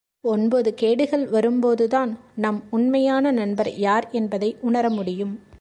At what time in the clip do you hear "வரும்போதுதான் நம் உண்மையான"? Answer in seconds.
1.29-3.31